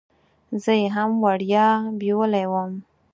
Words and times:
زه 0.63 0.71
یې 0.81 0.87
هم 0.95 1.11
وړیا 1.25 1.67
بیولې 1.99 2.45
وم. 2.51 2.71